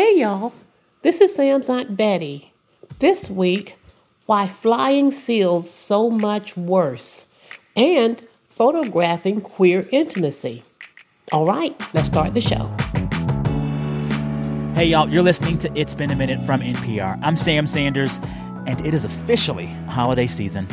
[0.00, 0.54] Hey y'all,
[1.02, 2.54] this is Sam's Aunt Betty.
[3.00, 3.76] This week,
[4.24, 7.26] why flying feels so much worse
[7.76, 8.18] and
[8.48, 10.62] photographing queer intimacy.
[11.32, 12.74] All right, let's start the show.
[14.74, 17.20] Hey, y'all, you're listening to It's Been a Minute from NPR.
[17.22, 18.18] I'm Sam Sanders,
[18.66, 20.66] and it is officially holiday season.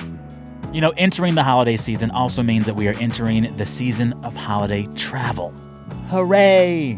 [0.71, 4.37] You know, entering the holiday season also means that we are entering the season of
[4.37, 5.49] holiday travel.
[6.07, 6.97] Hooray!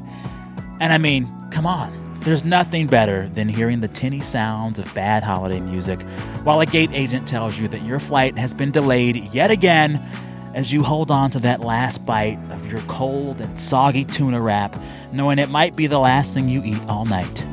[0.80, 2.09] And I mean, come on.
[2.22, 6.02] There's nothing better than hearing the tinny sounds of bad holiday music
[6.44, 10.06] while a gate agent tells you that your flight has been delayed yet again
[10.54, 14.76] as you hold on to that last bite of your cold and soggy tuna wrap,
[15.14, 17.46] knowing it might be the last thing you eat all night.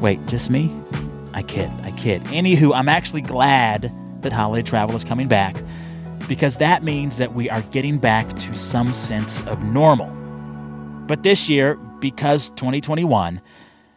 [0.00, 0.74] Wait, just me?
[1.34, 2.22] I kid, I kid.
[2.24, 5.54] Anywho, I'm actually glad that holiday travel is coming back
[6.28, 10.08] because that means that we are getting back to some sense of normal.
[11.06, 13.40] But this year, because 2021,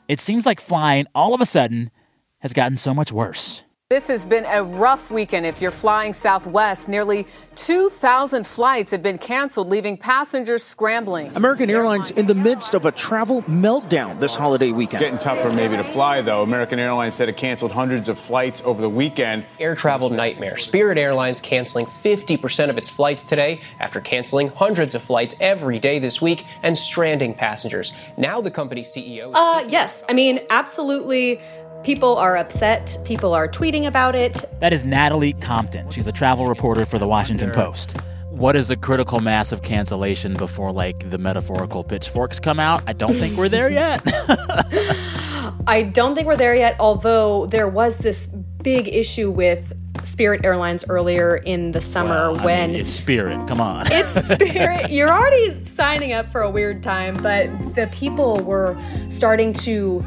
[0.09, 1.91] it seems like flying all of a sudden
[2.39, 3.61] has gotten so much worse.
[3.91, 6.87] This has been a rough weekend if you're flying Southwest.
[6.87, 11.35] Nearly 2,000 flights have been canceled, leaving passengers scrambling.
[11.35, 15.01] American Airlines in the midst of a travel meltdown this holiday weekend.
[15.01, 16.43] Getting tougher maybe to fly, though.
[16.43, 19.43] American Airlines said it canceled hundreds of flights over the weekend.
[19.59, 20.55] Air travel nightmare.
[20.57, 25.97] Spirit Airlines canceling 50% of its flights today after canceling hundreds of flights every day
[25.97, 27.93] this week and stranding passengers.
[28.17, 29.31] Now the company's CEO.
[29.33, 30.03] Uh, yes.
[30.07, 31.41] I mean, absolutely
[31.83, 32.97] People are upset.
[33.05, 34.43] People are tweeting about it.
[34.59, 35.89] That is Natalie Compton.
[35.89, 37.95] She's a travel reporter for the Washington Post.
[38.29, 42.83] What is a critical mass of cancellation before, like, the metaphorical pitchforks come out?
[42.85, 44.01] I don't think we're there yet.
[45.67, 50.85] I don't think we're there yet, although there was this big issue with Spirit Airlines
[50.89, 53.47] earlier in the summer well, when mean, it's Spirit.
[53.47, 54.91] Come on, it's Spirit.
[54.91, 58.77] You're already signing up for a weird time, but the people were
[59.09, 60.03] starting to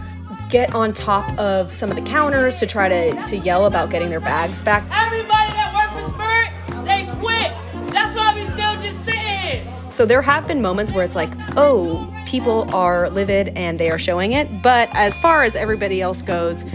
[0.52, 4.10] get on top of some of the counters to try to, to yell about getting
[4.10, 4.84] their bags back.
[4.92, 7.50] Everybody that works for Spirit, they quit.
[7.90, 9.66] That's why we still just sitting here.
[9.90, 13.98] So there have been moments where it's like, oh, people are livid and they are
[13.98, 14.62] showing it.
[14.62, 16.66] But as far as everybody else goes,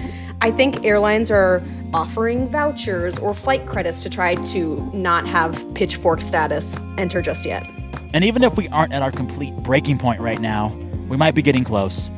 [0.42, 6.24] I think airlines are offering vouchers or flight credits to try to not have pitchfork
[6.24, 7.64] status enter just yet.
[8.12, 10.70] And even if we aren't at our complete breaking point right now,
[11.10, 12.10] we might be getting close.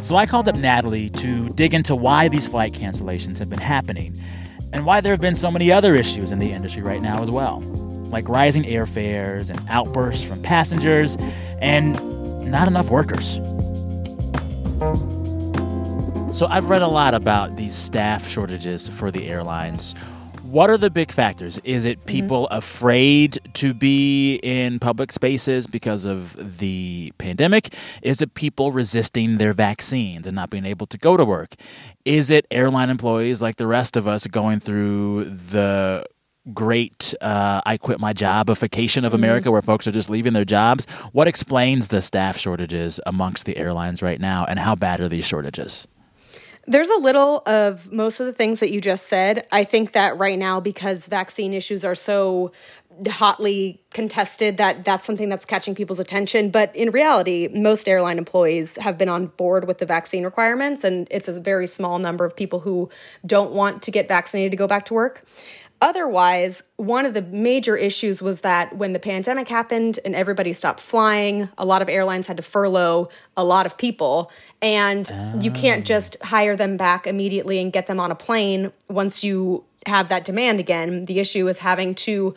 [0.00, 4.18] So I called up Natalie to dig into why these flight cancellations have been happening
[4.72, 7.30] and why there have been so many other issues in the industry right now as
[7.30, 7.60] well,
[8.10, 11.16] like rising airfares and outbursts from passengers
[11.60, 11.94] and
[12.50, 13.40] not enough workers.
[16.36, 19.94] So I've read a lot about these staff shortages for the airlines.
[20.48, 21.60] What are the big factors?
[21.62, 22.06] Is it mm-hmm.
[22.06, 22.56] people mm-hmm.
[22.56, 27.74] afraid to be in public spaces because of the pandemic?
[28.00, 31.54] Is it people resisting their vaccines and not being able to go to work?
[32.06, 36.06] Is it airline employees like the rest of us going through the
[36.54, 39.16] great uh, I quit my jobification of mm-hmm.
[39.16, 39.52] America mm-hmm.
[39.52, 40.86] where folks are just leaving their jobs?
[41.12, 45.26] What explains the staff shortages amongst the airlines right now, and how bad are these
[45.26, 45.86] shortages?
[46.68, 49.46] There's a little of most of the things that you just said.
[49.50, 52.52] I think that right now, because vaccine issues are so
[53.08, 56.50] hotly contested, that that's something that's catching people's attention.
[56.50, 61.08] But in reality, most airline employees have been on board with the vaccine requirements, and
[61.10, 62.90] it's a very small number of people who
[63.24, 65.24] don't want to get vaccinated to go back to work.
[65.80, 70.80] Otherwise, one of the major issues was that when the pandemic happened and everybody stopped
[70.80, 74.32] flying, a lot of airlines had to furlough a lot of people.
[74.60, 75.08] And
[75.40, 75.84] you can't ah.
[75.84, 80.24] just hire them back immediately and get them on a plane once you have that
[80.24, 81.04] demand again.
[81.04, 82.34] The issue is having to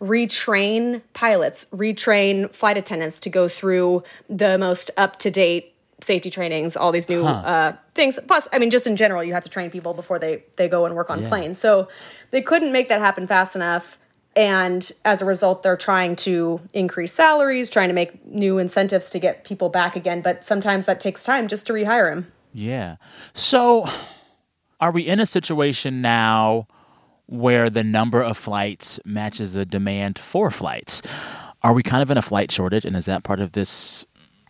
[0.00, 5.73] retrain pilots, retrain flight attendants to go through the most up to date
[6.04, 7.30] safety trainings, all these new huh.
[7.30, 8.18] uh, things.
[8.26, 10.86] Plus, I mean, just in general, you have to train people before they they go
[10.86, 11.28] and work on yeah.
[11.28, 11.58] planes.
[11.58, 11.88] So
[12.30, 13.98] they couldn't make that happen fast enough.
[14.36, 19.18] And as a result, they're trying to increase salaries, trying to make new incentives to
[19.18, 20.22] get people back again.
[20.22, 22.32] But sometimes that takes time just to rehire them.
[22.52, 22.96] Yeah.
[23.32, 23.88] So
[24.80, 26.66] are we in a situation now
[27.26, 31.02] where the number of flights matches the demand for flights?
[31.62, 32.84] Are we kind of in a flight shortage?
[32.84, 34.04] And is that part of this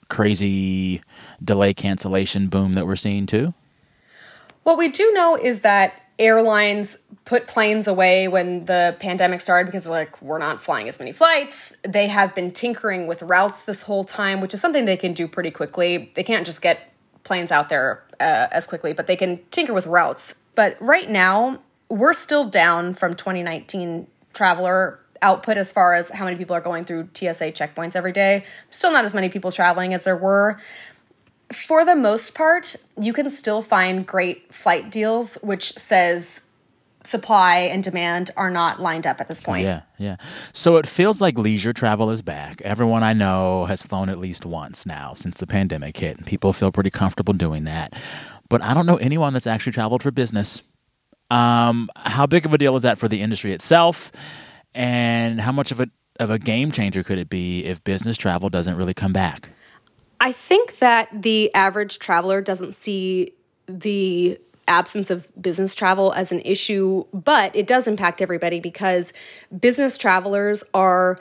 [0.09, 1.01] crazy
[1.43, 3.55] delay cancellation boom that we're seeing too?
[4.63, 9.89] What we do know is that airlines put planes away when the pandemic started because
[9.89, 11.73] like we're not flying as many flights.
[11.83, 15.27] They have been tinkering with routes this whole time which is something they can do
[15.27, 16.13] pretty quickly.
[16.15, 16.93] They can't just get
[17.25, 20.35] planes out there uh, as quickly but they can tinker with routes.
[20.55, 26.37] But right now we're still down from 2019 traveler output as far as how many
[26.37, 28.45] people are going through TSA checkpoints every day.
[28.71, 30.59] Still not as many people traveling as there were.
[31.53, 36.41] For the most part, you can still find great flight deals, which says
[37.05, 39.63] supply and demand are not lined up at this point.
[39.63, 40.17] Yeah, yeah.
[40.53, 42.63] So it feels like leisure travel is back.
[42.63, 46.53] Everyone I know has flown at least once now since the pandemic hit, and people
[46.53, 47.95] feel pretty comfortable doing that.
[48.49, 50.63] But I don't know anyone that's actually traveled for business.
[51.31, 54.13] Um, how big of a deal is that for the industry itself?
[54.75, 55.87] And how much of a
[56.21, 59.51] of a game changer could it be if business travel doesn't really come back?
[60.21, 63.33] I think that the average traveler doesn't see
[63.67, 69.13] the absence of business travel as an issue, but it does impact everybody because
[69.61, 71.21] business travelers are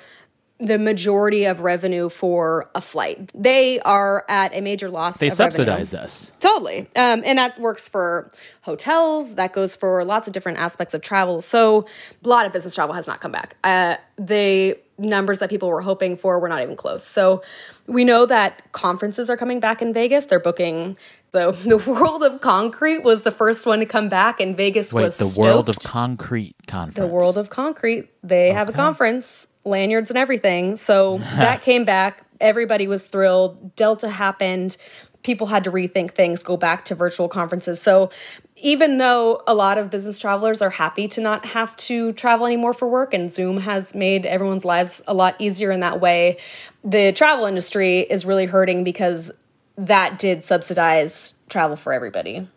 [0.59, 3.31] the majority of revenue for a flight.
[3.33, 5.17] They are at a major loss.
[5.17, 6.05] They subsidize revenue.
[6.05, 6.31] us.
[6.39, 6.79] Totally.
[6.95, 11.41] Um, and that works for hotels, that goes for lots of different aspects of travel.
[11.41, 11.85] So
[12.23, 13.57] a lot of business travel has not come back.
[13.63, 17.05] Uh, the numbers that people were hoping for were not even close.
[17.05, 17.41] So
[17.87, 20.25] we know that conferences are coming back in Vegas.
[20.25, 20.97] They're booking
[21.33, 25.03] the the World of Concrete was the first one to come back, and Vegas Wait,
[25.03, 25.45] was the stoked.
[25.45, 26.97] World of Concrete conference.
[26.97, 28.09] The World of Concrete.
[28.23, 30.77] They have a conference, lanyards and everything.
[30.77, 32.23] So that came back.
[32.39, 33.75] Everybody was thrilled.
[33.75, 34.77] Delta happened.
[35.23, 37.81] People had to rethink things, go back to virtual conferences.
[37.81, 38.09] So
[38.57, 42.73] even though a lot of business travelers are happy to not have to travel anymore
[42.73, 46.37] for work and Zoom has made everyone's lives a lot easier in that way,
[46.83, 49.31] the travel industry is really hurting because
[49.77, 52.47] that did subsidize travel for everybody.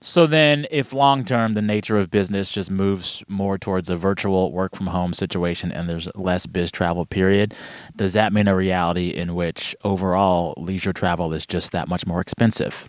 [0.00, 4.52] So then, if long term the nature of business just moves more towards a virtual
[4.52, 7.54] work from home situation and there's less biz travel period,
[7.96, 12.20] does that mean a reality in which overall leisure travel is just that much more
[12.20, 12.88] expensive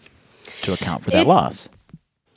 [0.64, 1.70] to account for that It- loss?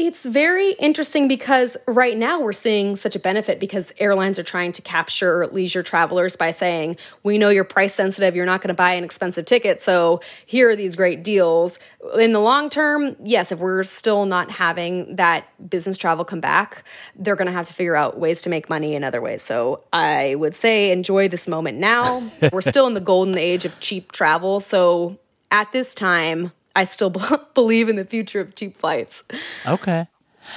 [0.02, 4.72] It's very interesting because right now we're seeing such a benefit because airlines are trying
[4.72, 8.74] to capture leisure travelers by saying, we know you're price sensitive, you're not going to
[8.74, 11.78] buy an expensive ticket, so here are these great deals.
[12.18, 16.82] In the long term, yes, if we're still not having that business travel come back,
[17.14, 19.42] they're going to have to figure out ways to make money in other ways.
[19.42, 22.26] So I would say enjoy this moment now.
[22.54, 25.18] we're still in the golden age of cheap travel, so
[25.50, 27.10] at this time, I still
[27.54, 29.22] believe in the future of cheap flights.
[29.66, 30.06] Okay.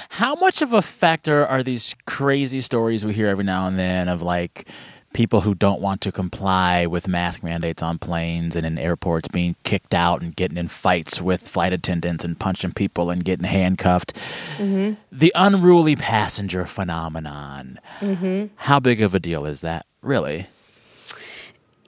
[0.08, 4.08] How much of a factor are these crazy stories we hear every now and then
[4.08, 4.66] of like
[5.12, 9.54] people who don't want to comply with mask mandates on planes and in airports being
[9.62, 14.14] kicked out and getting in fights with flight attendants and punching people and getting handcuffed?
[14.56, 14.94] Mm-hmm.
[15.12, 17.78] The unruly passenger phenomenon.
[18.00, 18.54] Mm-hmm.
[18.56, 20.48] How big of a deal is that, really?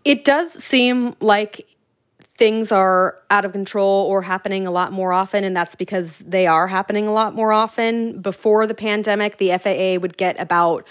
[0.06, 1.66] it does seem like
[2.36, 6.46] things are out of control or happening a lot more often and that's because they
[6.46, 8.20] are happening a lot more often.
[8.20, 10.86] Before the pandemic the FAA would get about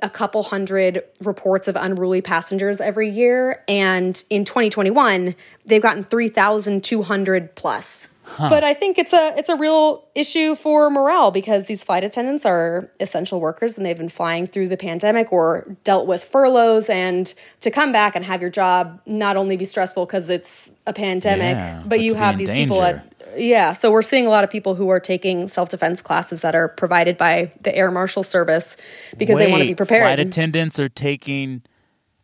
[0.00, 5.34] a couple hundred reports of unruly passengers every year and in 2021
[5.64, 8.08] they've gotten 3200 plus
[8.38, 12.44] but I think it's a it's a real issue for morale because these flight attendants
[12.44, 17.32] are essential workers and they've been flying through the pandemic or dealt with furloughs and
[17.60, 21.54] to come back and have your job not only be stressful because it's a pandemic,
[21.54, 23.72] Yeah, but, but you have these people at yeah.
[23.72, 26.68] So we're seeing a lot of people who are taking self defense classes that are
[26.68, 28.76] provided by the Air Marshal Service
[29.16, 30.04] because they want to be prepared.
[30.04, 31.62] Flight attendants are taking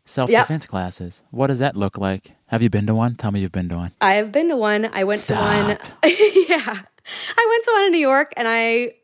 [0.05, 1.23] self defense classes.
[1.31, 2.33] What does that look like?
[2.47, 3.17] Have you been to one?
[3.17, 3.93] Tell me you've been to one.
[4.01, 4.91] I have been to one.
[4.93, 5.79] I went to one.
[6.49, 6.83] Yeah.
[7.37, 8.95] I went to one in New York and I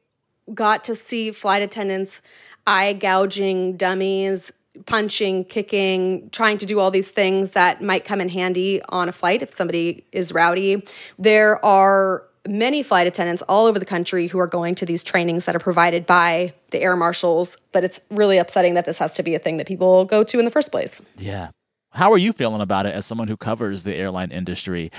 [0.54, 2.22] got to see flight attendants
[2.66, 4.52] eye gouging dummies,
[4.86, 9.12] punching, kicking, trying to do all these things that might come in handy on a
[9.12, 10.84] flight if somebody is rowdy.
[11.18, 15.44] There are many flight attendants all over the country who are going to these trainings
[15.44, 19.22] that are provided by the air marshals, but it's really upsetting that this has to
[19.22, 21.02] be a thing that people go to in the first place.
[21.18, 21.50] Yeah.
[21.90, 24.90] How are you feeling about it as someone who covers the airline industry?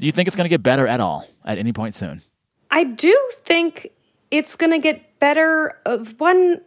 [0.00, 2.22] Do you think it's going to get better at all at any point soon?
[2.70, 3.88] I do think
[4.30, 5.78] it's going to get better.
[6.18, 6.60] One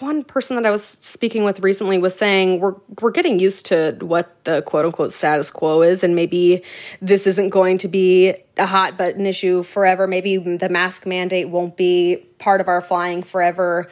[0.00, 3.96] one person that I was speaking with recently was saying we're we're getting used to
[4.00, 6.62] what the quote unquote status quo is, and maybe
[7.02, 10.06] this isn't going to be a hot button issue forever.
[10.06, 13.88] Maybe the mask mandate won't be part of our flying forever.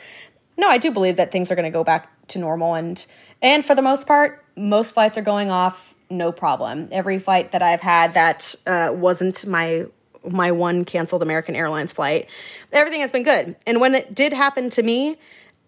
[0.56, 3.04] No, I do believe that things are going to go back to normal, and
[3.42, 6.88] and for the most part, most flights are going off no problem.
[6.90, 9.86] Every flight that I've had that uh, wasn't my
[10.26, 12.28] my one canceled American Airlines flight,
[12.72, 13.56] everything has been good.
[13.66, 15.18] And when it did happen to me,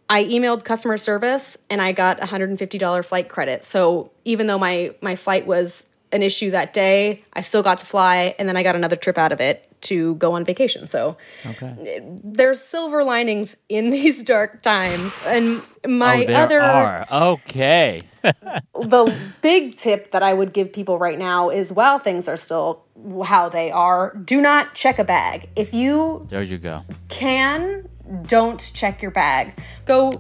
[0.08, 3.64] I emailed customer service and I got $150 flight credit.
[3.64, 7.24] So even though my my flight was an issue that day.
[7.32, 10.14] I still got to fly, and then I got another trip out of it to
[10.14, 10.86] go on vacation.
[10.86, 12.00] So okay.
[12.24, 15.18] there's silver linings in these dark times.
[15.26, 17.06] And my oh, there other are.
[17.10, 18.02] okay.
[18.22, 22.84] the big tip that I would give people right now is while things are still
[23.24, 25.50] how they are, do not check a bag.
[25.56, 26.84] If you There you go.
[27.08, 27.88] can
[28.26, 29.54] don't check your bag.
[29.86, 30.12] Go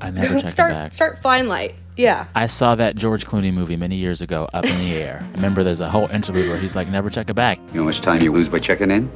[0.48, 1.74] start start flying light.
[1.96, 2.26] Yeah.
[2.34, 5.24] I saw that George Clooney movie many years ago, Up in the Air.
[5.34, 7.58] Remember, there's a whole interview where he's like, never check a bag.
[7.68, 9.08] You know how much time you lose by checking in?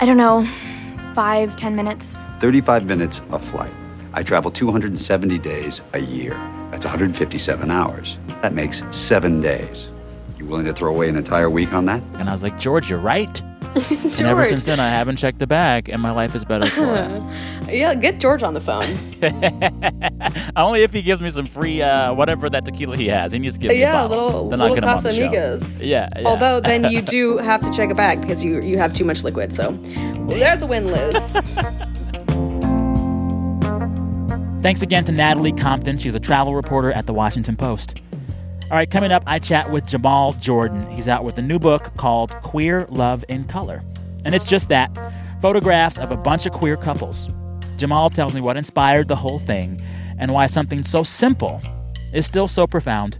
[0.00, 0.46] I don't know,
[1.14, 2.18] five, ten minutes.
[2.40, 3.72] 35 minutes a flight.
[4.14, 6.34] I travel 270 days a year.
[6.70, 8.18] That's 157 hours.
[8.42, 9.88] That makes seven days.
[10.38, 12.02] You willing to throw away an entire week on that?
[12.14, 13.42] And I was like, George, you're right.
[13.90, 16.94] and ever since then, I haven't checked the bag, and my life is better for
[17.68, 17.74] it.
[17.74, 18.86] yeah, get George on the phone.
[20.56, 23.32] Only if he gives me some free uh, whatever that tequila he has.
[23.32, 24.26] He needs to give me yeah, a bottle.
[24.26, 25.86] little then little him the Casamigos.
[25.86, 26.26] Yeah, yeah.
[26.26, 29.24] Although then you do have to check a bag because you you have too much
[29.24, 29.54] liquid.
[29.54, 31.32] So well, there's a win lose.
[34.62, 35.98] Thanks again to Natalie Compton.
[35.98, 38.00] She's a travel reporter at the Washington Post.
[38.70, 40.86] All right, coming up, I chat with Jamal Jordan.
[40.90, 43.82] He's out with a new book called Queer Love in Color.
[44.26, 44.90] And it's just that
[45.40, 47.30] photographs of a bunch of queer couples.
[47.78, 49.80] Jamal tells me what inspired the whole thing
[50.18, 51.62] and why something so simple
[52.12, 53.18] is still so profound.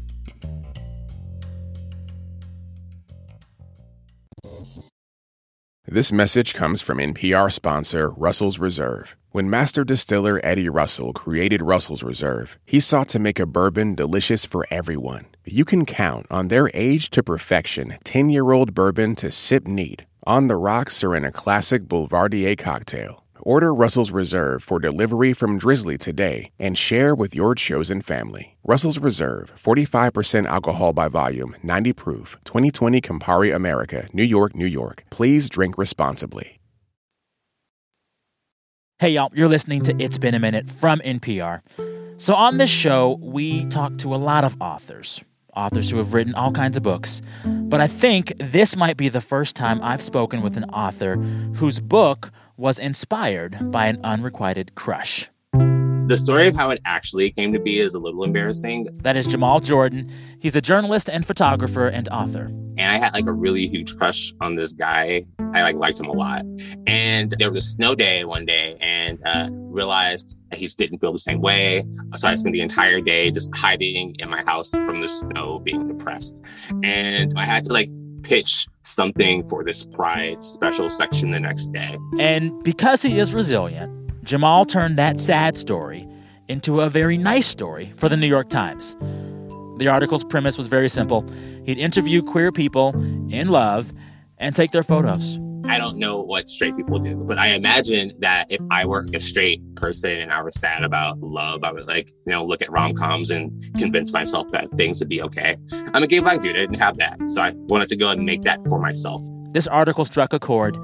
[5.91, 9.17] This message comes from NPR sponsor Russell's Reserve.
[9.31, 14.45] When master distiller Eddie Russell created Russell's Reserve, he sought to make a bourbon delicious
[14.45, 15.29] for everyone.
[15.47, 20.05] You can count on their age to perfection 10 year old bourbon to sip neat,
[20.27, 23.25] on the rocks, or in a classic Boulevardier cocktail.
[23.43, 28.57] Order Russell's Reserve for delivery from Drizzly today and share with your chosen family.
[28.65, 35.05] Russell's Reserve, 45% alcohol by volume, 90 proof, 2020 Campari America, New York, New York.
[35.11, 36.59] Please drink responsibly.
[39.01, 41.61] Hey, y'all, you're listening to It's Been a Minute from NPR.
[42.17, 45.23] So, on this show, we talk to a lot of authors,
[45.55, 47.23] authors who have written all kinds of books.
[47.45, 51.15] But I think this might be the first time I've spoken with an author
[51.55, 55.31] whose book was inspired by an unrequited crush.
[55.53, 58.89] The story of how it actually came to be is a little embarrassing.
[59.03, 60.11] That is Jamal Jordan.
[60.41, 62.47] He's a journalist and photographer and author.
[62.79, 65.25] And I had like a really huge crush on this guy.
[65.53, 66.45] I like liked him a lot.
[66.87, 71.13] And there was a snow day one day and uh, realized he just didn't feel
[71.13, 71.85] the same way.
[72.17, 75.89] So I spent the entire day just hiding in my house from the snow, being
[75.89, 76.41] depressed.
[76.83, 77.91] And I had to like
[78.29, 81.97] pitch something for this Pride special section the next day.
[82.19, 83.91] And because he is resilient,
[84.23, 86.07] Jamal turned that sad story
[86.47, 88.97] into a very nice story for the New York Times.
[89.79, 91.25] The article's premise was very simple
[91.65, 92.91] he'd interview queer people
[93.31, 93.93] in love
[94.37, 95.39] and take their photos.
[95.69, 99.21] I don't know what straight people do, but I imagine that if I were a
[99.21, 102.71] straight person and I was sad about love, I would like, you know, look at
[102.73, 105.59] rom coms and convince myself that things would be okay.
[105.93, 106.57] I'm a gay black dude.
[106.57, 107.29] I didn't have that.
[107.29, 109.21] So I wanted to go and make that for myself.
[109.53, 110.79] This article struck a chord.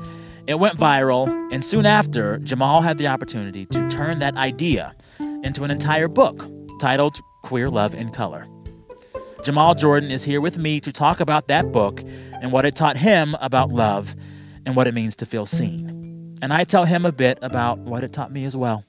[0.46, 4.94] It went viral, and soon after, Jamal had the opportunity to turn that idea
[5.42, 6.46] into an entire book
[6.78, 8.46] titled Queer Love in Color.
[9.42, 12.02] Jamal Jordan is here with me to talk about that book
[12.42, 14.14] and what it taught him about love
[14.66, 16.38] and what it means to feel seen.
[16.42, 18.85] And I tell him a bit about what it taught me as well.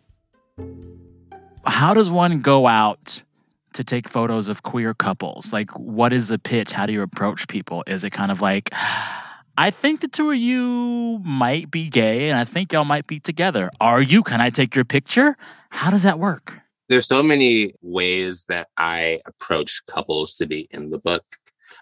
[1.66, 3.24] How does one go out
[3.74, 5.52] to take photos of queer couples?
[5.52, 6.72] Like, what is the pitch?
[6.72, 7.84] How do you approach people?
[7.88, 8.70] Is it kind of like,
[9.58, 13.20] I think the two of you might be gay and I think y'all might be
[13.20, 13.72] together.
[13.80, 14.22] Are you?
[14.22, 15.38] Can I take your picture?
[15.70, 16.60] How does that work?
[16.88, 21.24] There's so many ways that I approach couples to be in the book.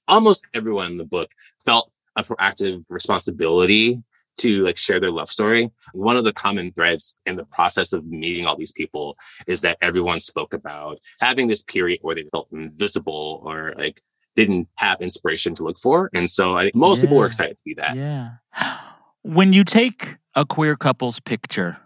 [0.08, 1.32] Almost everyone in the book
[1.66, 4.02] felt a proactive responsibility
[4.40, 5.70] to like share their love story.
[5.94, 9.18] One of the common threads in the process of meeting all these people
[9.48, 14.02] is that everyone spoke about having this period where they felt invisible or like
[14.36, 16.10] didn't have inspiration to look for.
[16.14, 17.02] And so I think most yeah.
[17.04, 17.96] people were excited to be that.
[17.96, 18.32] Yeah.
[19.26, 21.78] When you take a queer couple's picture,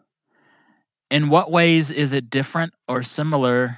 [1.12, 3.78] in what ways is it different or similar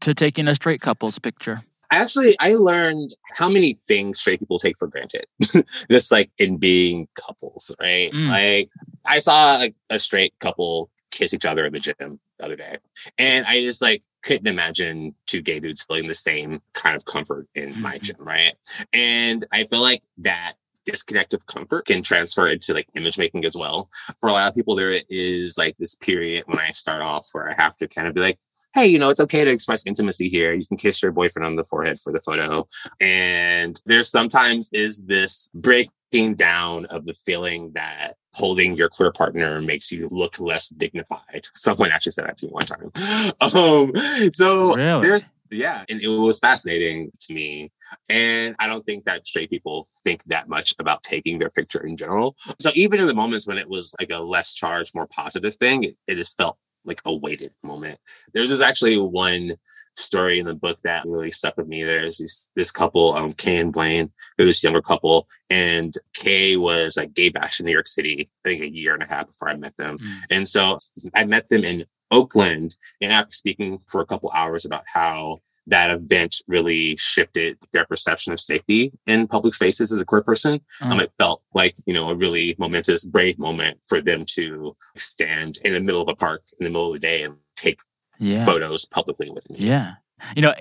[0.00, 1.62] to taking a straight couple's picture?
[1.90, 5.26] Actually i learned how many things straight people take for granted
[5.90, 8.28] just like in being couples right mm.
[8.28, 8.70] like
[9.06, 12.76] i saw a, a, straight couple kiss each other in the gym the other day
[13.18, 17.46] and i just like couldn't imagine two gay dudes feeling the same kind of comfort
[17.54, 18.04] in my mm-hmm.
[18.04, 18.54] gym right
[18.92, 20.54] and i feel like that
[20.86, 24.54] disconnect of comfort can transfer into like image making as well for a lot of
[24.54, 28.08] people there is like this period when i start off where i have to kind
[28.08, 28.38] of be like
[28.74, 30.52] hey, you know, it's okay to express intimacy here.
[30.52, 32.66] You can kiss your boyfriend on the forehead for the photo.
[33.00, 39.60] And there sometimes is this breaking down of the feeling that holding your queer partner
[39.60, 41.48] makes you look less dignified.
[41.54, 42.92] Someone actually said that to me one time.
[43.40, 43.92] Um,
[44.32, 45.02] so Really?
[45.08, 47.72] there's, yeah, and it was fascinating to me.
[48.08, 51.96] And I don't think that straight people think that much about taking their picture in
[51.96, 52.36] general.
[52.60, 55.82] So even in the moments when it was like a less charged, more positive thing,
[55.82, 57.98] it, it just felt like a weighted moment.
[58.32, 59.56] There's just actually one
[59.96, 61.82] story in the book that really stuck with me.
[61.84, 64.12] There's this this couple, um, Kay and Blaine.
[64.36, 68.48] They're this younger couple, and Kay was like gay bash in New York City, I
[68.48, 69.98] think a year and a half before I met them.
[70.30, 70.78] And so
[71.14, 75.40] I met them in Oakland, and after speaking for a couple hours about how
[75.70, 80.60] that event really shifted their perception of safety in public spaces as a queer person.
[80.80, 81.02] Um, Mm.
[81.02, 85.72] it felt like, you know, a really momentous, brave moment for them to stand in
[85.74, 87.80] the middle of a park in the middle of the day and take
[88.18, 88.44] Yeah.
[88.44, 89.56] photos publicly with me.
[89.58, 89.94] Yeah.
[90.36, 90.54] You know,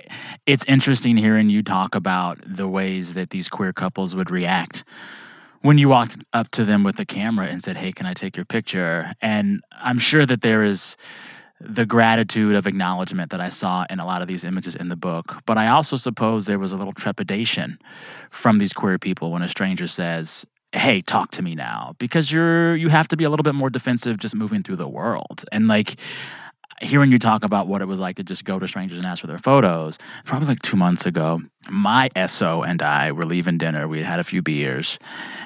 [0.46, 4.86] it's interesting hearing you talk about the ways that these queer couples would react
[5.62, 8.38] when you walked up to them with the camera and said, Hey, can I take
[8.38, 9.12] your picture?
[9.22, 10.96] And I'm sure that there is
[11.62, 14.96] the gratitude of acknowledgement that I saw in a lot of these images in the
[14.96, 15.42] book.
[15.46, 17.80] But I also suppose there was a little trepidation
[18.32, 21.96] from these queer people when a stranger says, Hey, talk to me now.
[21.98, 24.88] Because you're you have to be a little bit more defensive just moving through the
[24.88, 25.44] world.
[25.51, 26.00] And like
[26.82, 29.22] hearing you talk about what it was like to just go to strangers and ask
[29.22, 33.88] for their photos, probably like two months ago, my SO and I were leaving dinner.
[33.88, 34.98] We had had a few beers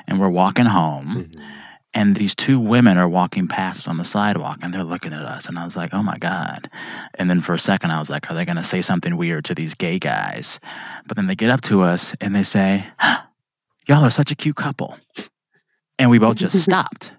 [0.07, 1.29] and we're walking home.
[1.29, 1.62] Mm-hmm.
[1.93, 5.21] And these two women are walking past us on the sidewalk and they're looking at
[5.21, 5.47] us.
[5.47, 6.69] And I was like, oh my God.
[7.15, 9.45] And then for a second, I was like, are they going to say something weird
[9.45, 10.59] to these gay guys?
[11.05, 12.87] But then they get up to us and they say,
[13.87, 14.97] y'all are such a cute couple.
[15.99, 17.13] And we both just stopped.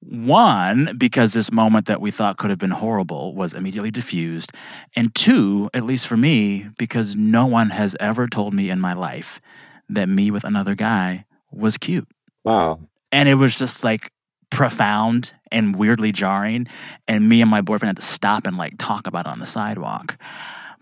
[0.00, 4.52] One, because this moment that we thought could have been horrible was immediately diffused.
[4.96, 8.94] And two, at least for me, because no one has ever told me in my
[8.94, 9.40] life
[9.88, 12.08] that me with another guy was cute.
[12.42, 12.80] Wow.
[13.12, 14.10] And it was just like
[14.50, 16.66] profound and weirdly jarring.
[17.06, 19.46] And me and my boyfriend had to stop and like talk about it on the
[19.46, 20.16] sidewalk.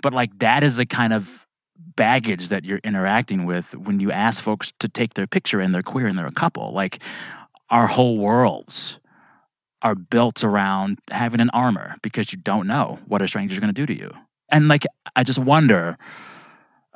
[0.03, 1.47] But like that is the kind of
[1.97, 5.83] baggage that you're interacting with when you ask folks to take their picture and they're
[5.83, 6.73] queer and they're a couple.
[6.73, 7.01] Like
[7.69, 8.99] our whole worlds
[9.83, 13.73] are built around having an armor because you don't know what a stranger is going
[13.73, 14.11] to do to you.
[14.51, 14.85] And like,
[15.17, 15.97] I just wonder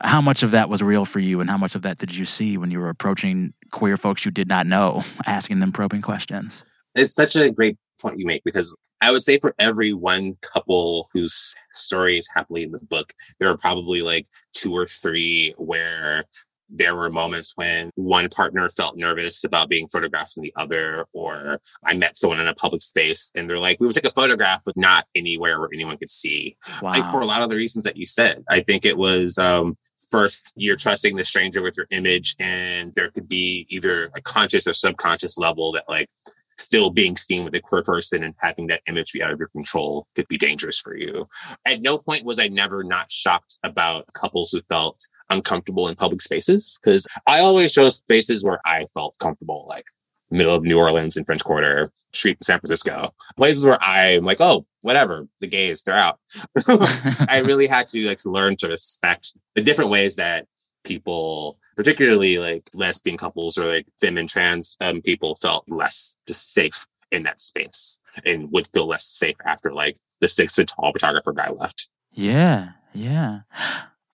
[0.00, 2.24] how much of that was real for you and how much of that did you
[2.24, 6.64] see when you were approaching queer folks you did not know, asking them probing questions?
[6.94, 11.08] It's such a great point you make because I would say for every one couple
[11.12, 16.24] whose story is happily in the book, there are probably like two or three where
[16.70, 21.60] there were moments when one partner felt nervous about being photographed from the other, or
[21.84, 24.62] I met someone in a public space and they're like, we would take a photograph,
[24.64, 26.56] but not anywhere where anyone could see.
[26.80, 29.76] Like for a lot of the reasons that you said, I think it was um,
[30.14, 34.64] first you're trusting the stranger with your image, and there could be either a conscious
[34.68, 36.08] or subconscious level that like
[36.56, 39.48] still being seen with a queer person and having that image be out of your
[39.48, 41.28] control could be dangerous for you.
[41.66, 46.22] At no point was I never not shocked about couples who felt uncomfortable in public
[46.22, 49.86] spaces because I always chose spaces where I felt comfortable, like
[50.34, 54.40] middle of New Orleans and French Quarter, street in San Francisco, places where I'm like,
[54.40, 56.18] oh, whatever, the gays, they're out.
[56.68, 60.46] I really had to like learn to respect the different ways that
[60.84, 66.52] people, particularly like lesbian couples or like femme and trans um, people, felt less just
[66.52, 70.92] safe in that space and would feel less safe after like the six foot tall
[70.92, 71.88] photographer guy left.
[72.12, 73.40] Yeah, yeah.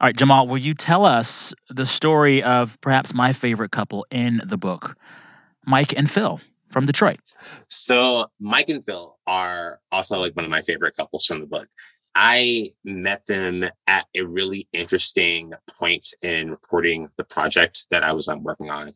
[0.00, 4.40] All right, Jamal, will you tell us the story of perhaps my favorite couple in
[4.44, 4.96] the book,
[5.66, 7.18] Mike and Phil from Detroit?
[7.68, 11.68] So Mike and Phil are also like one of my favorite couples from the book.
[12.14, 18.28] I met them at a really interesting point in reporting the project that I was
[18.28, 18.92] um, working on.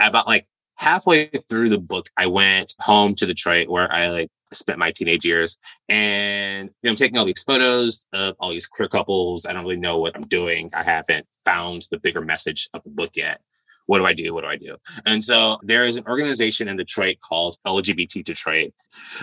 [0.00, 0.46] About like
[0.76, 5.24] halfway through the book, I went home to Detroit where I like spent my teenage
[5.24, 9.46] years and you know, I'm taking all these photos of all these queer couples.
[9.46, 10.70] I don't really know what I'm doing.
[10.74, 13.40] I haven't found the bigger message of the book yet.
[13.86, 14.32] What do I do?
[14.34, 14.76] What do I do?
[15.06, 18.72] And so there is an organization in Detroit called LGBT Detroit.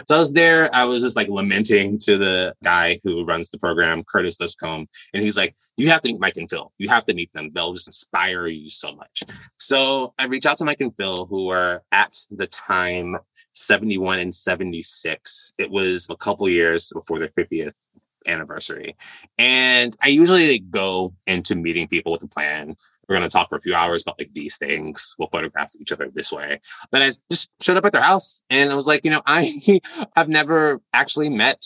[0.08, 0.70] So I was there.
[0.74, 4.88] I was just like lamenting to the guy who runs the program, Curtis Lipscomb.
[5.14, 6.72] And he's like, you have to meet Mike and Phil.
[6.78, 7.50] You have to meet them.
[7.54, 9.24] They'll just inspire you so much.
[9.58, 13.18] So I reached out to Mike and Phil, who were at the time
[13.54, 15.54] 71 and 76.
[15.58, 17.88] It was a couple years before their 50th
[18.28, 18.96] anniversary.
[19.38, 22.76] And I usually go into meeting people with a plan.
[23.12, 25.18] We're going to talk for a few hours about like these things.
[25.20, 26.62] We'll photograph each other this way.
[26.92, 29.82] But I just showed up at their house and I was like, you know, I
[30.16, 31.62] have never actually met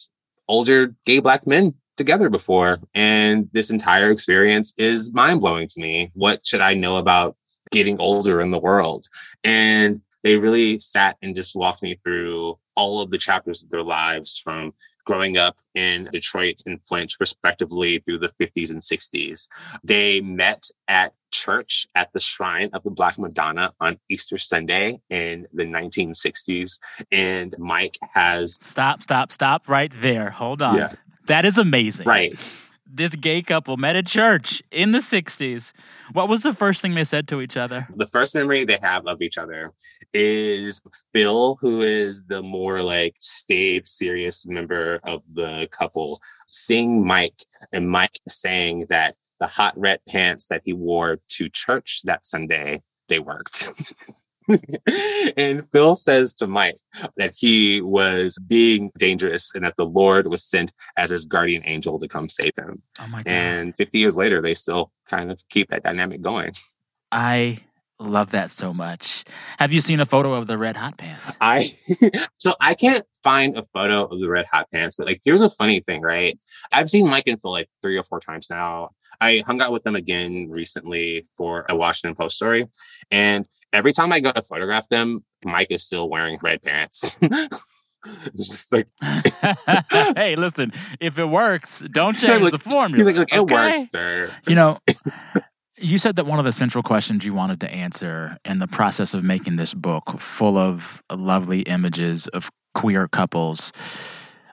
[0.47, 2.79] older gay black men together before.
[2.95, 6.09] And this entire experience is mind blowing to me.
[6.15, 7.37] What should I know about
[7.69, 9.05] getting older in the world?
[9.43, 13.83] And they really sat and just walked me through all of the chapters of their
[13.83, 14.73] lives from
[15.05, 19.47] growing up in Detroit and Flint, respectively, through the 50s and 60s.
[19.83, 25.47] They met at church at the Shrine of the Black Madonna on Easter Sunday in
[25.53, 26.79] the 1960s.
[27.11, 28.57] And Mike has.
[28.61, 30.29] Stop, stop, stop right there.
[30.29, 30.77] Hold on.
[30.77, 30.93] Yeah.
[31.27, 32.05] That is amazing.
[32.05, 32.37] Right.
[32.87, 35.71] This gay couple met at church in the 60s.
[36.13, 37.87] What was the first thing they said to each other?
[37.95, 39.73] The first memory they have of each other
[40.13, 47.41] is Phil, who is the more like staid, serious member of the couple, seeing Mike
[47.73, 52.83] and Mike saying that the hot red pants that he wore to church that Sunday,
[53.09, 53.69] they worked.
[55.37, 56.77] and Phil says to Mike
[57.17, 61.99] that he was being dangerous and that the Lord was sent as his guardian angel
[61.99, 62.81] to come save him.
[62.99, 63.31] Oh my God.
[63.31, 66.53] And 50 years later, they still kind of keep that dynamic going.
[67.11, 67.59] I
[67.99, 69.23] love that so much.
[69.57, 71.37] Have you seen a photo of the red hot pants?
[71.39, 71.69] I
[72.37, 75.49] so I can't find a photo of the red hot pants, but like here's a
[75.49, 76.37] funny thing, right?
[76.71, 78.89] I've seen Mike and Phil like three or four times now.
[79.21, 82.67] I hung out with them again recently for a Washington Post story.
[83.11, 87.19] And every time I go to photograph them, Mike is still wearing red pants.
[88.37, 88.87] just like
[90.15, 93.55] hey listen if it works don't change like, the formula he's like, like it okay?
[93.55, 94.77] works sir you know
[95.77, 99.13] you said that one of the central questions you wanted to answer in the process
[99.13, 103.71] of making this book, full of lovely images of queer couples,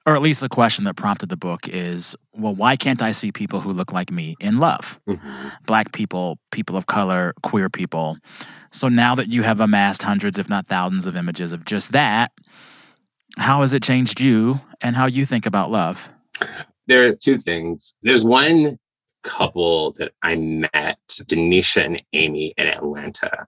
[0.06, 3.30] or at least the question that prompted the book is well, why can't I see
[3.30, 4.98] people who look like me in love?
[5.08, 5.48] Mm-hmm.
[5.66, 8.16] Black people, people of color, queer people.
[8.70, 12.32] So now that you have amassed hundreds, if not thousands, of images of just that,
[13.38, 16.12] how has it changed you and how you think about love?
[16.86, 17.94] There are two things.
[18.02, 18.78] There's one
[19.22, 23.46] couple that I met, Denisha and Amy in Atlanta.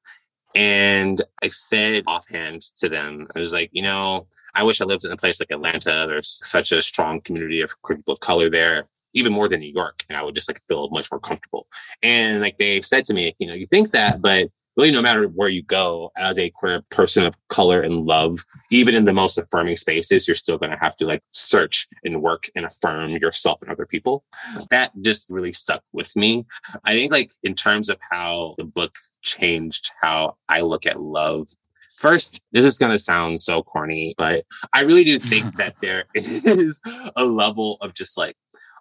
[0.54, 5.04] And I said offhand to them, I was like, you know, I wish I lived
[5.04, 6.06] in a place like Atlanta.
[6.08, 10.04] There's such a strong community of people of color there, even more than New York.
[10.08, 11.66] And I would just like feel much more comfortable.
[12.02, 15.26] And like they said to me, you know, you think that, but really no matter
[15.28, 19.38] where you go as a queer person of color and love even in the most
[19.38, 23.60] affirming spaces you're still going to have to like search and work and affirm yourself
[23.62, 24.24] and other people
[24.70, 26.44] that just really stuck with me
[26.84, 31.48] i think like in terms of how the book changed how i look at love
[31.96, 36.04] First, this is going to sound so corny, but I really do think that there
[36.14, 36.80] is
[37.16, 38.36] a level of just like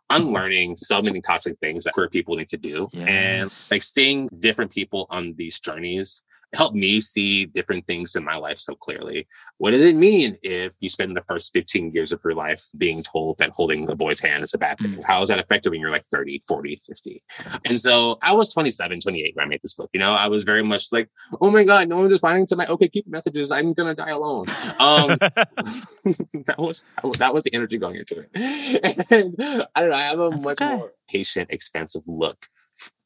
[0.10, 2.89] unlearning so many toxic things that queer people need to do.
[2.91, 3.08] Yes.
[3.08, 6.23] And like seeing different people on these journeys
[6.54, 9.28] helped me see different things in my life so clearly.
[9.58, 13.04] What does it mean if you spend the first 15 years of your life being
[13.04, 14.96] told that holding a boy's hand is a bad thing?
[14.96, 15.04] Mm.
[15.04, 17.24] How is that effective when you're like 30, 40, 50?
[17.66, 19.89] And so I was 27, 28 when I made this book.
[19.94, 22.66] You know, I was very much like, oh my God, no one's responding to my
[22.68, 23.52] okay, keep messages.
[23.52, 24.48] I'm going to die alone.
[24.80, 25.18] Um,
[26.48, 26.84] that was
[27.18, 29.10] that was the energy going into it.
[29.13, 29.36] And
[29.76, 30.76] I don't know, I have a That's much okay.
[30.76, 32.48] more patient, expansive look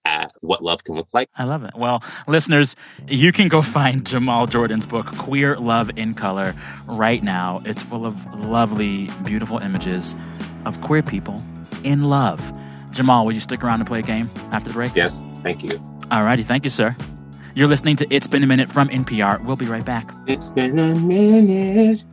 [0.08, 1.30] at what love can look like.
[1.36, 1.76] I love it.
[1.76, 2.76] Well, listeners,
[3.08, 6.56] you can go find Jamal Jordan's book, Queer Love in Color,
[6.88, 7.60] right now.
[7.66, 10.16] It's full of lovely, beautiful images
[10.66, 11.42] of queer people
[11.84, 12.52] in love.
[12.92, 14.96] Jamal, will you stick around to play a game after the break?
[14.96, 15.72] Yes, thank you.
[16.10, 16.96] All righty, thank you, sir.
[17.54, 19.44] You're listening to It's Been a Minute from NPR.
[19.44, 20.10] We'll be right back.
[20.28, 22.04] It's been a minute.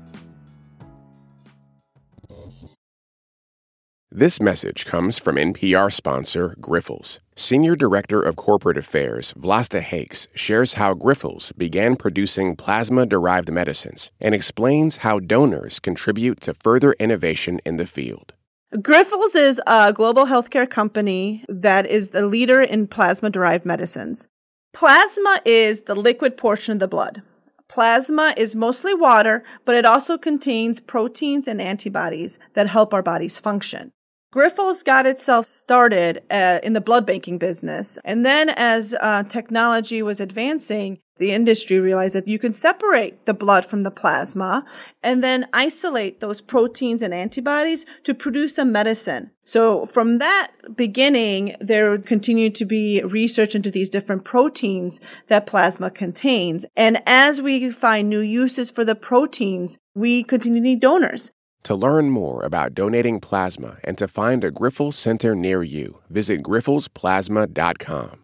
[4.16, 7.18] This message comes from NPR sponsor Grifols.
[7.34, 14.12] Senior Director of Corporate Affairs Vlasta Hakes shares how Grifols began producing plasma derived medicines
[14.20, 18.34] and explains how donors contribute to further innovation in the field.
[18.76, 24.28] Grifols is a global healthcare company that is the leader in plasma derived medicines.
[24.72, 27.22] Plasma is the liquid portion of the blood.
[27.66, 33.38] Plasma is mostly water, but it also contains proteins and antibodies that help our bodies
[33.38, 33.90] function.
[34.34, 38.00] Grifols got itself started uh, in the blood banking business.
[38.04, 43.32] And then as uh, technology was advancing, the industry realized that you can separate the
[43.32, 44.64] blood from the plasma
[45.04, 49.30] and then isolate those proteins and antibodies to produce a medicine.
[49.44, 55.92] So from that beginning, there continued to be research into these different proteins that plasma
[55.92, 56.66] contains.
[56.74, 61.30] And as we find new uses for the proteins, we continue to need donors.
[61.64, 66.42] To learn more about donating plasma and to find a Grifols Center near you, visit
[66.42, 68.18] grifolsplasma.com.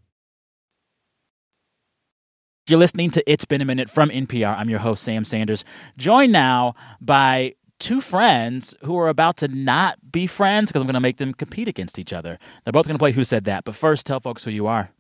[2.69, 4.59] You're listening to It's Been a Minute from NPR.
[4.59, 5.65] I'm your host, Sam Sanders,
[5.97, 10.93] joined now by two friends who are about to not be friends because I'm going
[10.93, 12.39] to make them compete against each other.
[12.65, 13.65] They're both going to play Who Said That.
[13.65, 14.91] But first, tell folks who you are.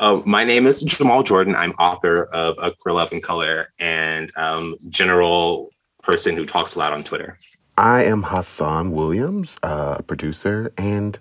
[0.00, 1.54] Uh, my name is Jamal Jordan.
[1.54, 5.70] I'm author of A Queer Love and Color and um, general
[6.02, 7.38] person who talks a lot on Twitter.
[7.78, 11.18] I am Hassan Williams, uh, producer, and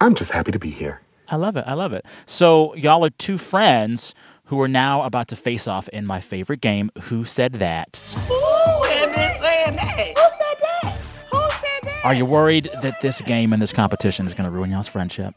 [0.00, 1.00] I'm just happy to be here.
[1.28, 1.64] I love it.
[1.66, 2.04] I love it.
[2.26, 4.14] So, y'all are two friends
[4.46, 7.98] who are now about to face off in my favorite game, Who Said That?
[8.28, 9.98] Who am saying that?
[9.98, 10.98] Who said that?
[11.30, 12.04] Who said that?
[12.04, 15.34] Are you worried that this game and this competition is going to ruin y'all's friendship?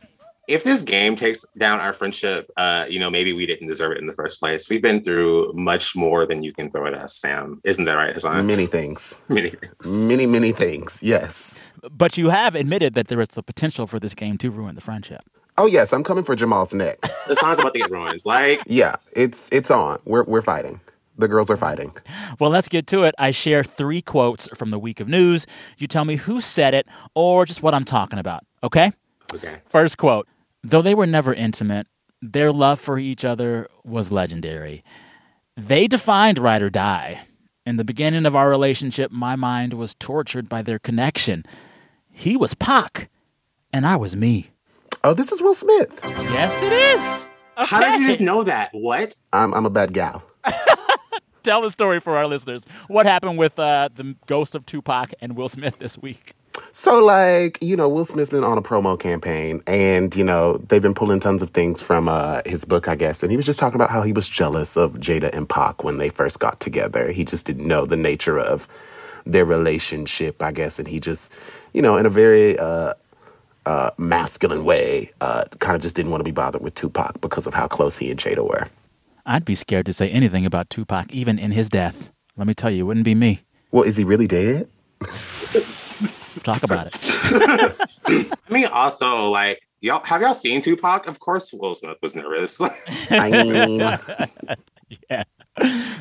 [0.48, 3.98] If this game takes down our friendship, uh, you know, maybe we didn't deserve it
[3.98, 4.70] in the first place.
[4.70, 7.60] We've been through much more than you can throw at us, Sam.
[7.66, 8.48] Isn't that right, Hassan?
[8.48, 9.14] Many things.
[9.28, 10.08] Many things.
[10.08, 11.00] Many, many things.
[11.02, 11.54] Yes.
[11.92, 14.82] But you have admitted that there is the potential for this game to ruin the
[14.82, 15.22] friendship.
[15.58, 16.98] Oh yes, I'm coming for Jamal's neck.
[17.28, 18.22] The song's about to get ruined.
[18.24, 20.00] Like, yeah, it's it's on.
[20.06, 20.80] We're we're fighting.
[21.18, 21.92] The girls are fighting.
[22.40, 23.14] Well, let's get to it.
[23.18, 25.46] I share three quotes from the week of news.
[25.78, 28.94] You tell me who said it or just what I'm talking about, okay?
[29.34, 29.58] Okay.
[29.68, 30.26] First quote
[30.70, 31.88] Though they were never intimate,
[32.22, 34.84] their love for each other was legendary.
[35.56, 37.22] They defined ride or die.
[37.66, 41.46] In the beginning of our relationship, my mind was tortured by their connection.
[42.12, 43.10] He was Pac,
[43.72, 44.52] and I was me.
[45.06, 46.02] Oh, this is Will Smith.
[46.04, 47.26] Yes, it is.
[47.58, 47.66] Okay.
[47.66, 48.72] How did you just know that?
[48.74, 49.16] What?
[49.32, 50.22] I'm I'm a bad gal.
[51.44, 52.66] Tell the story for our listeners.
[52.90, 56.34] What happened with uh, the ghost of Tupac and Will Smith this week?
[56.72, 60.82] So, like, you know, Will Smith's been on a promo campaign, and you know they've
[60.82, 63.24] been pulling tons of things from uh, his book, I guess.
[63.24, 65.98] And he was just talking about how he was jealous of Jada and Pac when
[65.98, 67.12] they first got together.
[67.12, 68.68] He just didn't know the nature of
[69.26, 71.32] their relationship, I guess, and he just,
[71.74, 72.94] you know, in a very uh,
[73.66, 77.48] uh, masculine way, uh, kind of just didn't want to be bothered with Tupac because
[77.48, 78.68] of how close he and Jada were.
[79.26, 82.10] I'd be scared to say anything about Tupac, even in his death.
[82.38, 83.42] Let me tell you, it wouldn't be me.
[83.72, 84.70] Well, is he really dead?
[86.48, 87.90] Talk about it.
[88.48, 91.06] I mean, also, like, y'all have y'all seen Tupac?
[91.06, 92.62] Of course, Will Smith was nervous.
[93.10, 93.80] I mean,
[95.10, 95.24] yeah.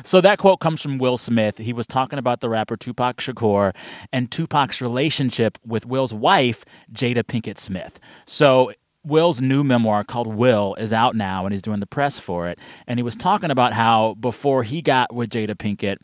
[0.05, 1.57] So that quote comes from Will Smith.
[1.57, 3.75] He was talking about the rapper Tupac Shakur
[4.13, 7.99] and Tupac's relationship with Will's wife, Jada Pinkett Smith.
[8.25, 8.71] So
[9.03, 12.59] Will's new memoir called Will is out now and he's doing the press for it.
[12.87, 15.97] And he was talking about how before he got with Jada Pinkett,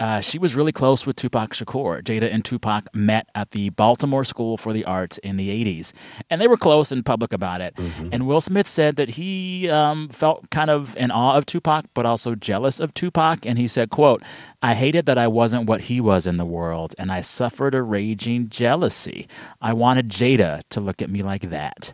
[0.00, 2.02] uh, she was really close with Tupac Shakur.
[2.02, 5.92] Jada and Tupac met at the Baltimore School for the Arts in the 80s.
[6.30, 7.74] And they were close in public about it.
[7.74, 8.10] Mm-hmm.
[8.12, 12.06] And Will Smith said that he um, felt kind of in awe of Tupac, but
[12.06, 13.44] also jealous of Tupac.
[13.44, 14.22] And he said, quote,
[14.62, 17.82] I hated that I wasn't what he was in the world, and I suffered a
[17.82, 19.28] raging jealousy.
[19.60, 21.92] I wanted Jada to look at me like that.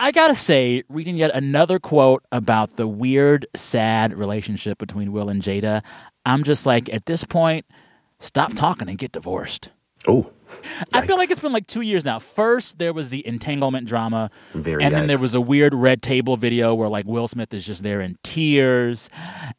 [0.00, 5.42] I gotta say, reading yet another quote about the weird, sad relationship between Will and
[5.42, 5.82] Jada,
[6.28, 7.66] I'm just like, at this point,
[8.20, 9.70] stop talking and get divorced.
[10.06, 10.30] Oh.
[10.92, 12.18] I feel like it's been like two years now.
[12.18, 14.30] First, there was the entanglement drama.
[14.54, 17.66] Very and then there was a weird red table video where like Will Smith is
[17.66, 19.10] just there in tears.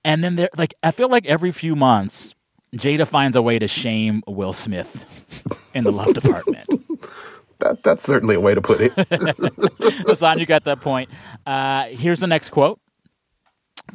[0.03, 2.33] And then there, like, I feel like every few months,
[2.73, 5.05] Jada finds a way to shame Will Smith
[5.73, 6.67] in the love department.
[7.59, 8.93] that that's certainly a way to put it.
[10.07, 11.09] Hassan, you got that point.
[11.45, 12.79] Uh, here's the next quote.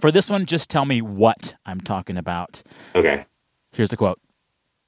[0.01, 2.63] For this one, just tell me what I'm talking about.
[2.95, 3.27] okay.
[3.73, 4.21] Here's the quote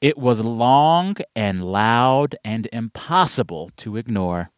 [0.01, 4.51] It was long and loud and impossible to ignore.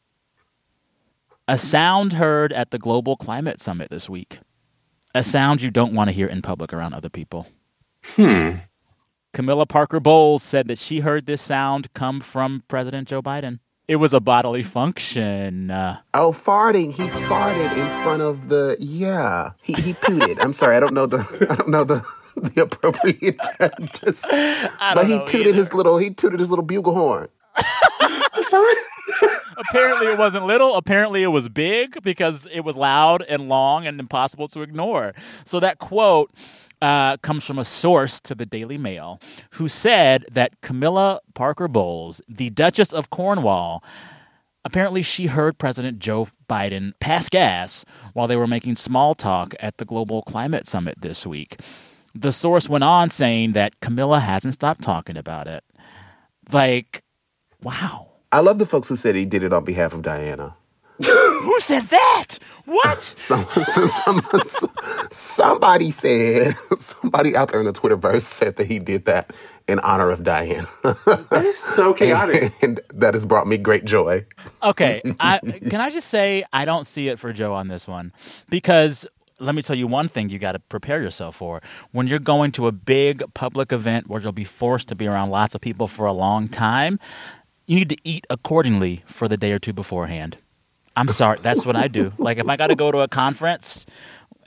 [1.46, 4.40] A sound heard at the Global Climate Summit this week.
[5.14, 7.46] A sound you don't want to hear in public around other people.
[8.04, 8.56] Hmm.
[9.32, 13.60] Camilla Parker Bowles said that she heard this sound come from President Joe Biden.
[13.88, 15.70] It was a bodily function.
[15.70, 16.92] Oh, farting.
[16.92, 19.52] He farted in front of the yeah.
[19.62, 20.38] He he pooted.
[20.40, 21.18] I'm sorry, I don't know the
[21.50, 22.04] I don't know the
[22.36, 24.52] the appropriate term to say.
[24.78, 25.56] I But don't he know tooted either.
[25.56, 27.28] his little he tooted his little bugle horn.
[29.56, 33.98] apparently it wasn't little apparently it was big because it was loud and long and
[33.98, 36.30] impossible to ignore so that quote
[36.80, 39.20] uh, comes from a source to the Daily Mail
[39.52, 43.82] who said that Camilla Parker Bowles, the Duchess of Cornwall,
[44.64, 49.78] apparently she heard President Joe Biden pass gas while they were making small talk at
[49.78, 51.60] the Global Climate Summit this week.
[52.14, 55.64] The source went on saying that Camilla hasn't stopped talking about it.
[56.52, 57.02] Like,
[57.62, 58.08] wow.
[58.30, 60.56] I love the folks who said he did it on behalf of Diana.
[61.04, 62.38] Who said that?
[62.64, 63.00] What?
[63.28, 64.70] Some, some, some,
[65.10, 69.32] somebody said, somebody out there in the Twitterverse said that he did that
[69.66, 70.66] in honor of Diana.
[70.82, 72.52] That is so chaotic.
[72.62, 74.26] and that has brought me great joy.
[74.62, 78.12] Okay, I, can I just say I don't see it for Joe on this one
[78.50, 79.06] because
[79.40, 81.62] let me tell you one thing you got to prepare yourself for.
[81.92, 85.30] When you're going to a big public event where you'll be forced to be around
[85.30, 86.98] lots of people for a long time,
[87.66, 90.38] you need to eat accordingly for the day or two beforehand.
[90.98, 92.12] I'm sorry, that's what I do.
[92.18, 93.86] Like if I got to go to a conference,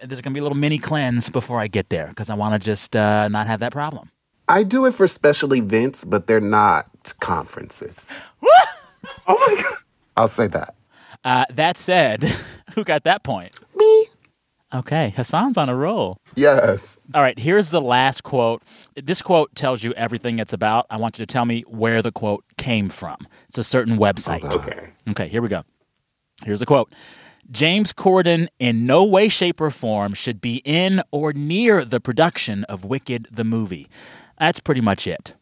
[0.03, 2.53] there's going to be a little mini cleanse before I get there because I want
[2.53, 4.11] to just uh, not have that problem.
[4.49, 8.13] I do it for special events, but they're not conferences.
[9.27, 9.77] oh my God.
[10.17, 10.75] I'll say that.
[11.23, 12.23] Uh, that said,
[12.75, 13.57] who got that point?
[13.73, 14.07] Me.
[14.73, 16.17] Okay, Hassan's on a roll.
[16.35, 16.97] Yes.
[17.13, 18.61] All right, here's the last quote.
[18.95, 20.85] This quote tells you everything it's about.
[20.89, 23.17] I want you to tell me where the quote came from.
[23.47, 24.43] It's a certain website.
[24.53, 24.89] Okay.
[25.09, 25.63] Okay, here we go.
[26.43, 26.91] Here's a quote
[27.49, 32.63] James Corden, in no way, shape, or form, should be in or near the production
[32.65, 33.89] of Wicked the movie.
[34.39, 35.33] That's pretty much it.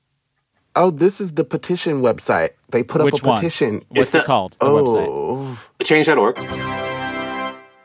[0.75, 2.51] Oh, this is the petition website.
[2.69, 3.35] They put Which up a one?
[3.37, 3.83] petition.
[3.89, 4.55] What's it called?
[4.59, 4.83] The oh.
[4.83, 5.07] website.
[5.09, 6.37] Oh, Change.org.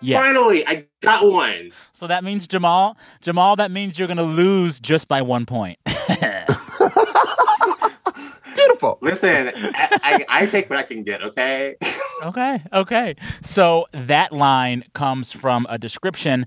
[0.01, 0.23] Yes.
[0.23, 1.73] Finally, I got one.
[1.93, 5.79] So that means Jamal, Jamal, that means you're going to lose just by one point.
[8.55, 8.99] beautiful.
[9.01, 11.77] Listen, I, I, I take what I can get, okay?
[12.25, 13.15] Okay, okay.
[13.43, 16.47] So that line comes from a description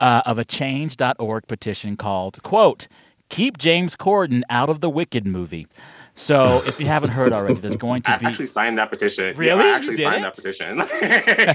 [0.00, 2.86] uh, of a change.org petition called, quote,
[3.28, 5.66] Keep James Corden out of the Wicked movie.
[6.14, 8.26] So if you haven't heard already, there's going to I be.
[8.26, 9.36] actually signed that petition.
[9.36, 9.48] Really?
[9.48, 10.34] Yeah, You I actually did signed it?
[10.34, 10.34] that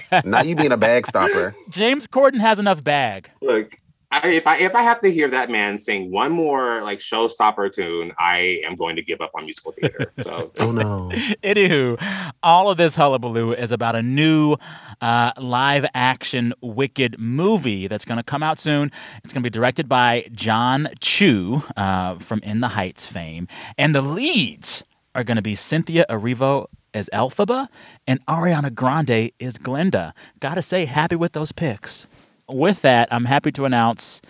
[0.01, 0.23] petition.
[0.29, 1.55] Not you being a bag stopper.
[1.69, 3.29] James Corden has enough bag.
[3.41, 3.79] Look,
[4.11, 7.73] I, if I if I have to hear that man sing one more like showstopper
[7.73, 10.11] tune, I am going to give up on musical theater.
[10.17, 11.09] So Oh no.
[11.43, 11.97] Anywho,
[12.43, 14.57] all of this hullabaloo is about a new
[14.99, 18.91] uh, live action Wicked movie that's going to come out soon.
[19.23, 23.47] It's going to be directed by Jon Chu uh, from In the Heights fame.
[23.77, 24.83] And the leads
[25.15, 27.67] are going to be Cynthia Erivo as Elphaba
[28.05, 30.13] and Ariana Grande is Glinda.
[30.39, 32.07] Gotta say, happy with those picks.
[32.51, 34.21] With that, I'm happy to announce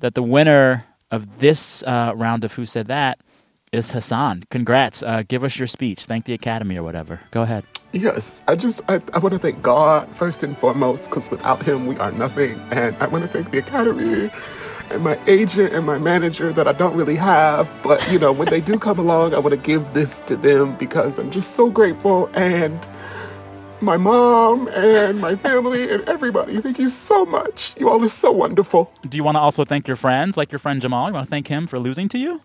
[0.00, 3.20] that the winner of this uh, round of Who Said That
[3.72, 4.44] is Hassan.
[4.50, 5.02] Congrats.
[5.02, 6.04] Uh, give us your speech.
[6.04, 7.20] Thank the Academy or whatever.
[7.30, 7.64] Go ahead.
[7.92, 11.86] Yes, I just I, I want to thank God first and foremost because without Him
[11.86, 14.30] we are nothing, and I want to thank the Academy
[14.90, 18.48] and my agent and my manager that I don't really have, but you know when
[18.48, 21.70] they do come along, I want to give this to them because I'm just so
[21.70, 22.86] grateful and
[23.82, 26.60] my mom and my family and everybody.
[26.60, 27.78] Thank you so much.
[27.78, 28.92] You all are so wonderful.
[29.08, 31.08] Do you want to also thank your friends, like your friend Jamal?
[31.08, 32.42] You want to thank him for losing to you?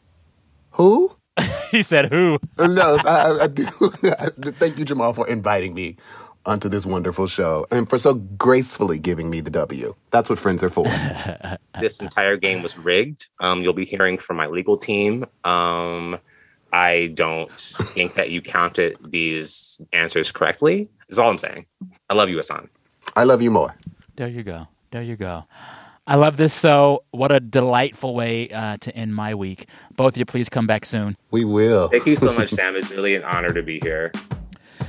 [0.71, 1.15] Who?
[1.71, 2.39] he said who?
[2.57, 3.65] no, I, I do.
[4.53, 5.97] Thank you, Jamal, for inviting me
[6.45, 9.95] onto this wonderful show and for so gracefully giving me the W.
[10.11, 10.85] That's what friends are for.
[11.79, 13.27] this entire game was rigged.
[13.39, 15.25] Um, you'll be hearing from my legal team.
[15.43, 16.19] Um,
[16.71, 20.89] I don't think that you counted these answers correctly.
[21.09, 21.65] Is all I'm saying.
[22.09, 22.69] I love you, Hassan.
[23.15, 23.75] I love you more.
[24.15, 24.67] There you go.
[24.91, 25.45] There you go.
[26.07, 27.03] I love this so.
[27.11, 29.67] What a delightful way uh, to end my week.
[29.95, 31.17] Both of you, please come back soon.
[31.31, 31.87] We will.
[31.89, 32.75] Thank you so much, Sam.
[32.75, 34.11] It's really an honor to be here.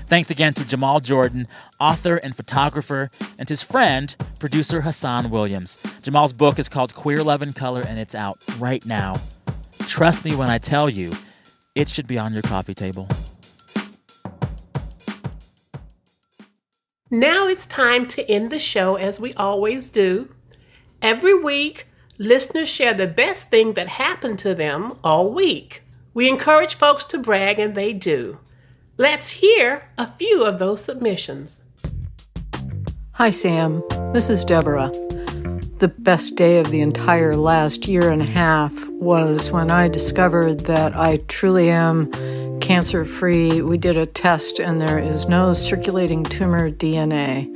[0.08, 1.48] Thanks again to Jamal Jordan,
[1.80, 5.78] author and photographer, and his friend, producer Hassan Williams.
[6.02, 9.20] Jamal's book is called Queer Love in Color, and it's out right now.
[9.80, 11.12] Trust me when I tell you,
[11.74, 13.08] it should be on your coffee table.
[17.10, 20.28] Now it's time to end the show as we always do.
[21.00, 21.86] Every week,
[22.18, 25.84] listeners share the best thing that happened to them all week.
[26.14, 28.40] We encourage folks to brag, and they do.
[28.96, 31.62] Let's hear a few of those submissions.
[33.12, 33.84] Hi, Sam.
[34.12, 34.90] This is Deborah.
[35.78, 40.64] The best day of the entire last year and a half was when I discovered
[40.64, 42.10] that I truly am
[42.66, 43.62] cancer free.
[43.62, 47.46] We did a test and there is no circulating tumor DNA.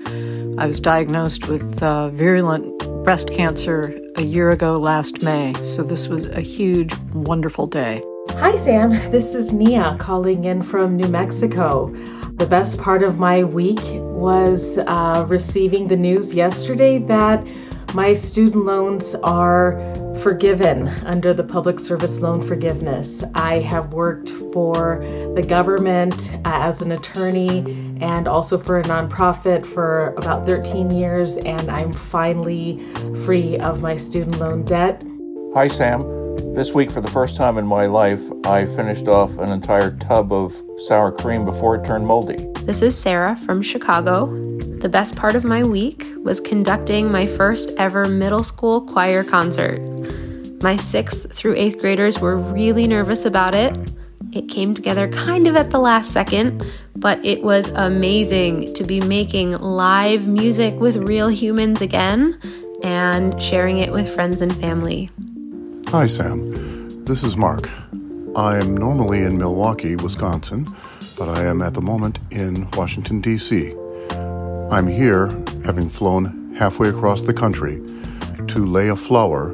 [0.56, 6.06] I was diagnosed with uh, virulent breast cancer a year ago last May, so this
[6.06, 8.04] was a huge, wonderful day.
[8.34, 8.90] Hi, Sam.
[9.10, 11.92] This is Nia calling in from New Mexico.
[12.34, 17.44] The best part of my week was uh, receiving the news yesterday that
[17.94, 19.78] my student loans are
[20.20, 23.24] forgiven under the public service loan forgiveness.
[23.34, 25.00] I have worked for
[25.34, 27.60] the government as an attorney
[28.00, 32.78] and also for a nonprofit for about 13 years, and I'm finally
[33.24, 35.02] free of my student loan debt.
[35.54, 36.02] Hi, Sam.
[36.54, 40.32] This week, for the first time in my life, I finished off an entire tub
[40.32, 42.46] of sour cream before it turned moldy.
[42.62, 44.49] This is Sarah from Chicago.
[44.80, 49.78] The best part of my week was conducting my first ever middle school choir concert.
[50.62, 53.76] My sixth through eighth graders were really nervous about it.
[54.32, 56.64] It came together kind of at the last second,
[56.96, 62.38] but it was amazing to be making live music with real humans again.
[62.82, 65.10] and sharing it with friends and family.
[65.88, 67.04] Hi, Sam.
[67.04, 67.68] This is Mark.
[68.34, 70.66] I am normally in Milwaukee, Wisconsin,
[71.18, 73.74] but I am at the moment in Washington, D.C.
[74.70, 75.26] I'm here,
[75.64, 77.82] having flown halfway across the country,
[78.46, 79.50] to lay a flower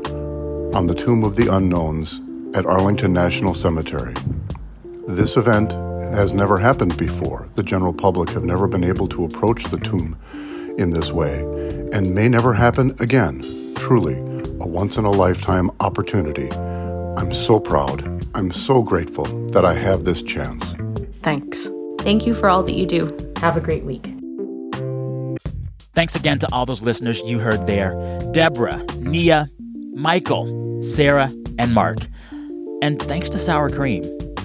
[0.75, 2.21] on the Tomb of the Unknowns
[2.55, 4.15] at Arlington National Cemetery.
[5.09, 5.73] This event
[6.13, 7.49] has never happened before.
[7.55, 10.19] The general public have never been able to approach the tomb
[10.77, 11.41] in this way
[11.95, 13.41] and may never happen again.
[13.75, 14.19] Truly,
[14.61, 16.51] a once in a lifetime opportunity.
[16.53, 18.27] I'm so proud.
[18.35, 20.77] I'm so grateful that I have this chance.
[21.23, 21.69] Thanks.
[22.01, 23.33] Thank you for all that you do.
[23.39, 24.13] Have a great week.
[25.97, 27.95] Thanks again to all those listeners you heard there
[28.33, 29.49] Deborah, Nia,
[29.95, 31.97] Michael, Sarah, and Mark.
[32.83, 34.03] And thanks to Sour Cream,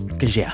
[0.08, 0.54] because yeah.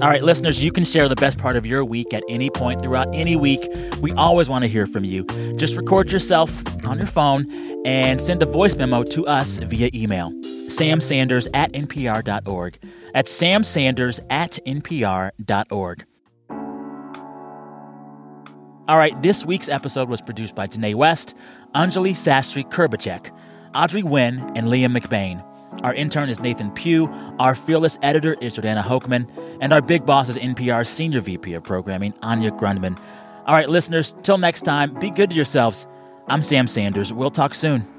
[0.00, 2.82] All right, listeners, you can share the best part of your week at any point
[2.82, 3.60] throughout any week.
[4.00, 5.24] We always want to hear from you.
[5.54, 6.50] Just record yourself
[6.84, 7.46] on your phone
[7.86, 10.32] and send a voice memo to us via email.
[10.66, 12.78] samsanders at npr.org.
[13.14, 16.04] That's samsanders at npr.org.
[18.88, 21.34] All right, this week's episode was produced by Janae West,
[21.72, 23.30] Anjuli Sastry Krbechek,
[23.76, 25.44] Audrey Nguyen, and Liam McBain.
[25.84, 27.08] Our intern is Nathan Pugh.
[27.38, 29.28] Our fearless editor is Jordana Hochman.
[29.60, 32.98] And our big boss is NPR's Senior VP of Programming, Anya Grundmann.
[33.46, 35.86] All right, listeners, till next time, be good to yourselves.
[36.26, 37.12] I'm Sam Sanders.
[37.12, 37.91] We'll talk soon.